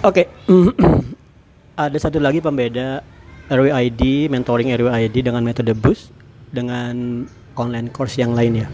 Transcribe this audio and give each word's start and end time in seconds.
Oke, 0.00 0.32
ada 1.76 1.98
satu 2.00 2.16
lagi 2.16 2.40
pembeda 2.40 3.04
RWID, 3.52 4.32
mentoring 4.32 4.72
RWID 4.72 5.28
dengan 5.28 5.44
metode 5.44 5.76
boost 5.76 6.08
dengan 6.48 7.28
online 7.52 7.92
course 7.92 8.16
yang 8.16 8.32
lain 8.32 8.64
ya. 8.64 8.68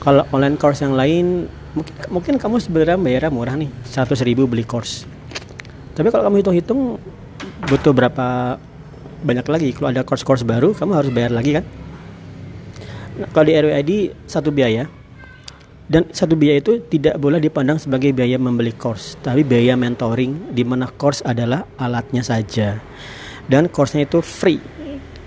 Kalau 0.00 0.24
online 0.32 0.56
course 0.56 0.80
yang 0.80 0.96
lain 0.96 1.44
mungkin, 1.76 1.94
mungkin 2.08 2.34
kamu 2.40 2.56
sebenarnya 2.64 2.96
bayarnya 2.96 3.28
murah 3.36 3.52
nih, 3.52 3.68
100 3.84 4.16
ribu 4.24 4.48
beli 4.48 4.64
course. 4.64 5.04
Tapi 5.92 6.08
kalau 6.08 6.24
kamu 6.24 6.40
hitung-hitung 6.40 6.80
butuh 7.68 7.92
berapa 7.92 8.56
banyak 9.28 9.46
lagi 9.52 9.68
kalau 9.76 9.92
ada 9.92 10.08
course-course 10.08 10.48
baru 10.48 10.72
kamu 10.72 10.92
harus 10.96 11.12
bayar 11.12 11.36
lagi 11.36 11.60
kan? 11.60 11.68
Nah, 13.20 13.28
kalau 13.28 13.44
di 13.44 13.60
RWID 13.60 13.92
satu 14.24 14.48
biaya, 14.48 14.88
dan 15.86 16.10
satu 16.10 16.34
biaya 16.34 16.58
itu 16.58 16.82
tidak 16.90 17.14
boleh 17.22 17.38
dipandang 17.38 17.78
sebagai 17.78 18.10
biaya 18.10 18.34
membeli 18.42 18.74
course, 18.74 19.14
tapi 19.22 19.46
biaya 19.46 19.78
mentoring 19.78 20.50
di 20.50 20.66
mana 20.66 20.90
course 20.90 21.22
adalah 21.22 21.62
alatnya 21.78 22.26
saja. 22.26 22.82
Dan 23.46 23.70
course-nya 23.70 24.10
itu 24.10 24.18
free. 24.18 24.58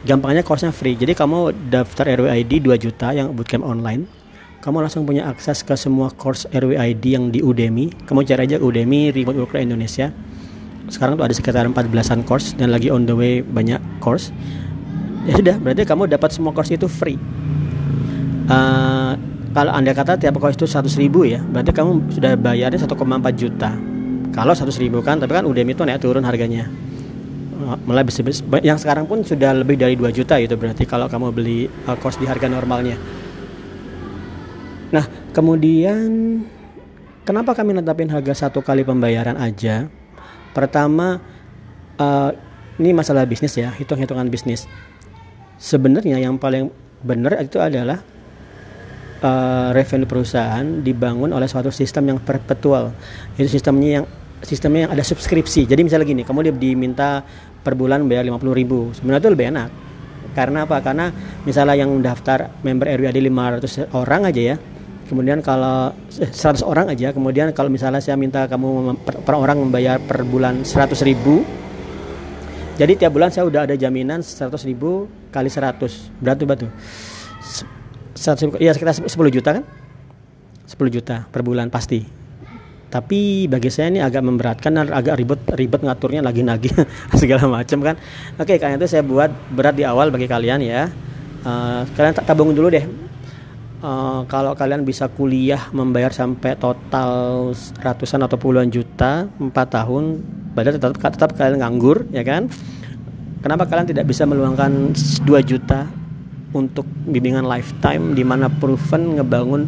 Gampangnya 0.03 0.43
course-nya 0.43 0.75
free. 0.75 0.99
Jadi 0.99 1.15
kamu 1.15 1.71
daftar 1.71 2.11
RWID 2.19 2.59
2 2.59 2.75
juta 2.75 3.15
yang 3.15 3.31
bootcamp 3.31 3.63
online, 3.63 4.03
kamu 4.59 4.83
langsung 4.83 5.07
punya 5.07 5.31
akses 5.31 5.63
ke 5.63 5.79
semua 5.79 6.11
course 6.11 6.43
RWID 6.51 7.03
yang 7.07 7.31
di 7.31 7.39
Udemy. 7.39 7.95
Kamu 8.03 8.27
cari 8.27 8.43
aja 8.43 8.59
Udemy 8.59 9.15
Remote 9.15 9.39
Worker 9.39 9.63
Indonesia. 9.63 10.11
Sekarang 10.91 11.15
tuh 11.15 11.23
ada 11.23 11.31
sekitar 11.31 11.63
14-an 11.71 12.27
course 12.27 12.51
dan 12.59 12.75
lagi 12.75 12.91
on 12.91 13.07
the 13.07 13.15
way 13.15 13.39
banyak 13.39 13.79
course. 14.03 14.35
Ya 15.23 15.39
sudah, 15.39 15.55
berarti 15.55 15.87
kamu 15.87 16.11
dapat 16.11 16.35
semua 16.35 16.51
course 16.51 16.75
itu 16.75 16.91
free. 16.91 17.15
Uh, 18.51 19.15
kalau 19.49 19.73
anda 19.73 19.97
kata 19.97 20.21
tiap 20.21 20.37
course 20.37 20.53
itu 20.53 20.69
100 20.69 20.93
ribu 21.01 21.25
ya 21.25 21.41
berarti 21.41 21.73
kamu 21.73 22.13
sudah 22.13 22.37
bayarnya 22.37 22.79
1,4 22.85 22.93
juta. 23.33 23.71
Kalau 24.29 24.53
100 24.53 24.69
ribu 24.77 25.01
kan 25.01 25.17
tapi 25.17 25.33
kan 25.33 25.45
Udemy 25.49 25.73
itu 25.73 25.81
naik 25.81 26.05
turun 26.05 26.21
harganya. 26.21 26.69
Mulai 27.59 28.07
bisa, 28.07 28.23
yang 28.63 28.79
sekarang 28.79 29.09
pun 29.09 29.25
sudah 29.25 29.51
lebih 29.51 29.75
dari 29.75 29.97
2 29.97 30.05
juta 30.13 30.37
itu 30.37 30.53
berarti 30.53 30.85
kalau 30.85 31.09
kamu 31.09 31.33
beli 31.33 31.59
uh, 31.89 31.97
course 31.97 32.21
di 32.21 32.29
harga 32.29 32.45
normalnya. 32.45 32.95
Nah 34.93 35.05
kemudian 35.33 36.07
kenapa 37.25 37.57
kami 37.57 37.73
netapin 37.73 38.07
harga 38.13 38.47
satu 38.47 38.61
kali 38.61 38.85
pembayaran 38.85 39.35
aja? 39.35 39.89
Pertama 40.53 41.17
uh, 41.97 42.31
ini 42.77 42.93
masalah 42.93 43.25
bisnis 43.25 43.57
ya 43.57 43.73
hitung-hitungan 43.73 44.29
bisnis. 44.29 44.69
Sebenarnya 45.57 46.21
yang 46.21 46.37
paling 46.37 46.69
benar 47.01 47.35
itu 47.41 47.57
adalah 47.59 47.99
uh, 49.23 49.69
revenue 49.75 50.07
perusahaan 50.07 50.65
dibangun 50.83 51.31
oleh 51.35 51.45
suatu 51.45 51.71
sistem 51.71 52.15
yang 52.15 52.19
perpetual. 52.19 52.91
Itu 53.35 53.47
sistemnya 53.47 54.01
yang 54.01 54.05
sistemnya 54.43 54.87
yang 54.87 54.91
ada 54.95 55.03
subskripsi. 55.03 55.67
Jadi 55.67 55.81
misalnya 55.83 56.07
gini, 56.07 56.23
kamu 56.23 56.55
diminta 56.55 57.23
per 57.59 57.75
bulan 57.75 58.07
bayar 58.07 58.23
50 58.27 58.59
ribu. 58.59 58.91
Sebenarnya 58.95 59.21
itu 59.27 59.31
lebih 59.31 59.47
enak. 59.51 59.69
Karena 60.31 60.63
apa? 60.63 60.77
Karena 60.79 61.11
misalnya 61.43 61.75
yang 61.75 61.91
daftar 61.99 62.63
member 62.63 62.87
RWAD 62.87 63.17
500 63.19 63.91
orang 63.95 64.21
aja 64.29 64.41
ya. 64.41 64.57
Kemudian 65.09 65.41
kalau 65.41 65.89
100 66.13 66.29
eh, 66.29 66.65
orang 66.69 66.85
aja, 66.93 67.09
kemudian 67.09 67.49
kalau 67.57 67.73
misalnya 67.73 67.97
saya 67.97 68.13
minta 68.13 68.45
kamu 68.45 68.93
per, 69.01 69.17
per 69.25 69.33
orang 69.33 69.57
membayar 69.57 69.97
per 69.97 70.21
bulan 70.21 70.61
100 70.61 70.93
ribu, 71.01 71.41
jadi 72.77 72.93
tiap 72.93 73.11
bulan 73.17 73.33
saya 73.33 73.49
udah 73.49 73.65
ada 73.65 73.73
jaminan 73.73 74.21
100 74.21 74.53
ribu 74.69 75.09
kali 75.35 75.51
100 75.51 76.23
berarti 76.23 76.43
batu 76.47 76.67
100 78.19 78.59
ya 78.59 78.75
sekitar 78.75 78.99
10 78.99 79.07
juta 79.31 79.49
kan? 79.55 79.63
10 80.67 80.75
juta 80.91 81.23
per 81.31 81.41
bulan 81.41 81.71
pasti. 81.71 82.03
Tapi 82.89 83.45
bagi 83.45 83.69
saya 83.69 83.93
ini 83.93 84.01
agak 84.03 84.25
memberatkan 84.25 84.73
dan 84.75 84.89
agak 84.91 85.15
ribet 85.15 85.39
ribet 85.55 85.81
ngaturnya 85.85 86.25
lagi 86.25 86.43
nagih 86.43 86.73
segala 87.21 87.47
macam 87.47 87.79
kan. 87.79 87.95
Oke 88.35 88.59
karena 88.59 88.75
itu 88.75 88.91
saya 88.91 89.05
buat 89.05 89.31
berat 89.55 89.79
di 89.79 89.87
awal 89.87 90.11
bagi 90.11 90.27
kalian 90.27 90.59
ya. 90.59 90.91
Uh, 91.47 91.87
kalian 91.95 92.13
tabung 92.19 92.51
dulu 92.51 92.67
deh. 92.67 92.83
Uh, 93.79 94.27
kalau 94.27 94.51
kalian 94.59 94.83
bisa 94.83 95.07
kuliah 95.07 95.71
membayar 95.71 96.11
sampai 96.11 96.59
total 96.59 97.55
ratusan 97.79 98.19
atau 98.27 98.35
puluhan 98.35 98.67
juta 98.67 99.31
4 99.39 99.55
tahun 99.55 100.19
berarti 100.51 100.75
tetap 100.75 100.99
tetap 100.99 101.29
kalian 101.39 101.63
nganggur 101.63 102.03
ya 102.11 102.25
kan? 102.27 102.51
Kenapa 103.39 103.63
kalian 103.71 103.87
tidak 103.87 104.11
bisa 104.11 104.27
meluangkan 104.27 104.91
2 104.91 105.23
juta 105.47 105.87
untuk 106.53 106.85
bimbingan 107.05 107.45
lifetime 107.45 108.17
di 108.17 108.23
mana 108.25 108.49
proven 108.49 109.21
ngebangun 109.21 109.63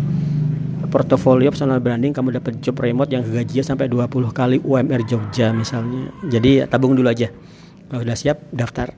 portofolio 0.92 1.50
personal 1.50 1.80
branding 1.80 2.12
kamu 2.12 2.36
dapat 2.38 2.60
job 2.60 2.76
remote 2.84 3.08
yang 3.16 3.24
gajinya 3.24 3.64
sampai 3.64 3.88
20 3.88 4.12
kali 4.36 4.58
UMR 4.60 5.02
Jogja 5.08 5.56
misalnya. 5.56 6.12
Jadi 6.28 6.68
tabung 6.68 6.94
dulu 6.94 7.08
aja. 7.08 7.32
Kalau 7.88 8.04
sudah 8.04 8.18
siap 8.20 8.38
daftar 8.52 8.92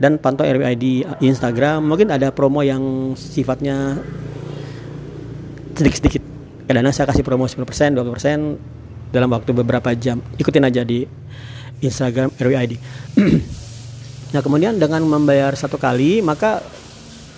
dan 0.00 0.16
pantau 0.16 0.46
RWID 0.46 1.04
Instagram 1.20 1.84
mungkin 1.84 2.08
ada 2.14 2.30
promo 2.30 2.62
yang 2.62 3.12
sifatnya 3.18 3.98
sedikit-sedikit. 5.74 6.22
Kadang-kadang 6.70 6.94
saya 6.94 7.06
kasih 7.10 7.26
promo 7.26 7.50
10%, 7.50 7.98
20% 7.98 9.10
dalam 9.10 9.28
waktu 9.34 9.50
beberapa 9.50 9.90
jam. 9.98 10.22
Ikutin 10.38 10.64
aja 10.64 10.86
di 10.86 11.02
Instagram 11.82 12.30
RWID. 12.38 12.72
nah, 14.32 14.40
kemudian 14.40 14.78
dengan 14.78 15.02
membayar 15.02 15.50
satu 15.58 15.76
kali, 15.82 16.22
maka 16.22 16.62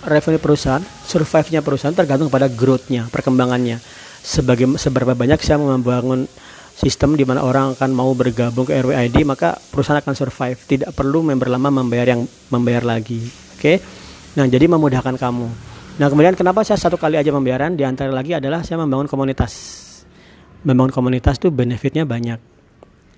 revenue 0.05 0.41
perusahaan, 0.41 0.83
survive-nya 1.07 1.63
perusahaan 1.63 1.95
tergantung 1.95 2.27
pada 2.27 2.51
growth-nya, 2.51 3.07
perkembangannya. 3.09 3.79
Sebagai 4.23 4.67
seberapa 4.79 5.15
banyak 5.15 5.39
saya 5.43 5.59
membangun 5.59 6.27
sistem 6.73 7.13
di 7.13 7.23
mana 7.23 7.43
orang 7.45 7.77
akan 7.77 7.91
mau 7.93 8.11
bergabung 8.15 8.65
ke 8.65 8.73
RWID, 8.79 9.27
maka 9.27 9.59
perusahaan 9.71 9.99
akan 10.01 10.15
survive. 10.15 10.57
Tidak 10.57 10.89
perlu 10.95 11.21
member 11.21 11.51
lama 11.51 11.69
membayar 11.69 12.17
yang 12.17 12.25
membayar 12.49 12.83
lagi. 12.83 13.21
Oke. 13.55 13.59
Okay? 13.59 13.75
Nah, 14.33 14.49
jadi 14.49 14.65
memudahkan 14.65 15.15
kamu. 15.15 15.47
Nah, 16.01 16.07
kemudian 16.09 16.33
kenapa 16.33 16.65
saya 16.65 16.81
satu 16.81 16.97
kali 16.97 17.21
aja 17.21 17.29
pembayaran? 17.29 17.77
Di 17.77 17.85
antara 17.85 18.09
lagi 18.09 18.33
adalah 18.33 18.65
saya 18.65 18.81
membangun 18.81 19.05
komunitas. 19.05 19.53
Membangun 20.65 20.89
komunitas 20.89 21.37
tuh 21.37 21.53
benefitnya 21.53 22.01
banyak. 22.01 22.41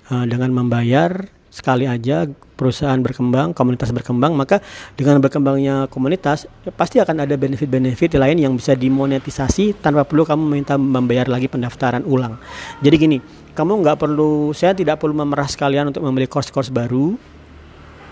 Uh, 0.06 0.28
dengan 0.28 0.54
membayar 0.54 1.26
sekali 1.56 1.88
aja 1.88 2.28
perusahaan 2.60 3.00
berkembang, 3.00 3.56
komunitas 3.56 3.96
berkembang, 3.96 4.36
maka 4.36 4.60
dengan 5.00 5.24
berkembangnya 5.24 5.88
komunitas 5.88 6.52
pasti 6.76 7.00
akan 7.00 7.24
ada 7.24 7.40
benefit-benefit 7.40 8.20
lain 8.20 8.44
yang 8.44 8.60
bisa 8.60 8.76
dimonetisasi 8.76 9.80
tanpa 9.80 10.04
perlu 10.04 10.28
kamu 10.28 10.44
minta 10.44 10.76
membayar 10.76 11.32
lagi 11.32 11.48
pendaftaran 11.48 12.04
ulang. 12.04 12.36
Jadi 12.84 12.96
gini, 13.00 13.18
kamu 13.56 13.88
nggak 13.88 14.04
perlu, 14.04 14.52
saya 14.52 14.76
tidak 14.76 15.00
perlu 15.00 15.16
memeras 15.16 15.56
kalian 15.56 15.96
untuk 15.96 16.04
membeli 16.04 16.28
course-course 16.28 16.76
baru, 16.76 17.16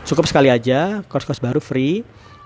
cukup 0.07 0.23
sekali 0.23 0.47
aja 0.47 1.03
course-course 1.11 1.43
baru 1.43 1.59
free. 1.59 1.99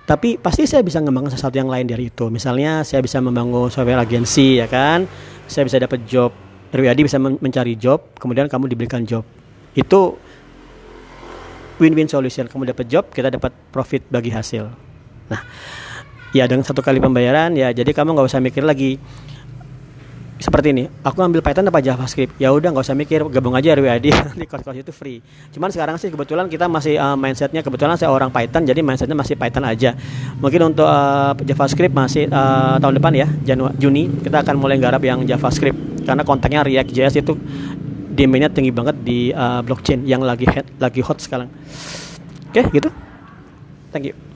Tapi 0.07 0.39
pasti 0.39 0.63
saya 0.63 0.81
bisa 0.87 1.03
ngembangkan 1.03 1.35
sesuatu 1.35 1.59
yang 1.59 1.67
lain 1.67 1.83
dari 1.83 2.07
itu. 2.07 2.31
Misalnya 2.31 2.79
saya 2.87 3.03
bisa 3.03 3.19
membangun 3.19 3.67
software 3.67 3.99
agensi 3.99 4.55
ya 4.55 4.65
kan, 4.65 5.03
saya 5.45 5.67
bisa 5.67 5.77
dapat 5.83 6.07
job, 6.07 6.31
Riyadi 6.71 7.03
bisa 7.03 7.19
mencari 7.19 7.75
job, 7.75 8.15
kemudian 8.15 8.47
kamu 8.47 8.71
diberikan 8.71 9.03
job. 9.03 9.27
Itu 9.75 10.15
win-win 11.77 12.09
solution. 12.09 12.45
Kamu 12.49 12.69
dapat 12.69 12.85
job 12.89 13.09
kita 13.09 13.33
dapat 13.33 13.53
profit 13.73 14.05
bagi 14.09 14.33
hasil. 14.33 14.69
Nah 15.31 15.41
ya 16.35 16.43
dengan 16.45 16.67
satu 16.67 16.83
kali 16.83 16.99
pembayaran 16.99 17.55
ya 17.55 17.71
jadi 17.71 17.87
kamu 17.95 18.11
nggak 18.11 18.27
usah 18.27 18.43
mikir 18.43 18.61
lagi 18.67 18.99
seperti 20.37 20.69
ini. 20.69 20.85
Aku 21.01 21.17
ambil 21.25 21.41
Python 21.41 21.65
apa 21.65 21.81
JavaScript? 21.81 22.37
Ya 22.37 22.53
udah 22.53 22.69
nggak 22.69 22.85
usah 22.85 22.93
mikir 22.93 23.25
gabung 23.25 23.57
aja 23.57 23.73
RWID 23.73 24.13
di 24.37 24.45
course-course 24.49 24.85
itu 24.85 24.93
free. 24.93 25.17
Cuman 25.49 25.73
sekarang 25.73 25.97
sih 25.97 26.13
kebetulan 26.13 26.45
kita 26.45 26.69
masih 26.69 27.01
uh, 27.01 27.17
mindsetnya 27.17 27.65
kebetulan 27.65 27.97
saya 27.97 28.13
orang 28.13 28.29
Python 28.29 28.61
jadi 28.61 28.79
mindsetnya 28.85 29.17
masih 29.17 29.33
Python 29.33 29.65
aja. 29.65 29.97
Mungkin 30.37 30.73
untuk 30.73 30.85
uh, 30.85 31.33
JavaScript 31.41 31.93
masih 31.93 32.29
uh, 32.29 32.77
tahun 32.77 33.01
depan 33.01 33.13
ya 33.17 33.27
Januari 33.43 33.75
Juni 33.81 34.03
kita 34.21 34.45
akan 34.45 34.55
mulai 34.61 34.77
garap 34.77 35.01
yang 35.01 35.25
JavaScript. 35.25 36.05
Karena 36.05 36.23
kontaknya 36.23 36.63
React 36.63 36.89
JS 36.93 37.15
itu 37.19 37.33
demandnya 38.17 38.49
tinggi 38.49 38.73
banget 38.73 38.97
di 39.05 39.29
uh, 39.29 39.61
blockchain 39.61 40.01
yang 40.09 40.25
lagi 40.25 40.49
hot, 40.49 40.65
lagi 40.81 41.01
hot 41.05 41.21
sekarang. 41.21 41.47
Oke, 42.49 42.65
okay, 42.65 42.65
gitu. 42.73 42.89
Thank 43.93 44.09
you. 44.11 44.26